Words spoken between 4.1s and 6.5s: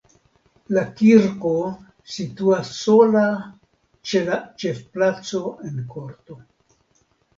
ĉe la ĉefplaco en korto.